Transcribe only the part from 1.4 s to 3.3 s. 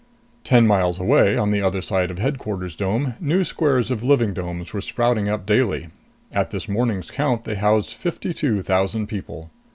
the other side of Headquarters dome,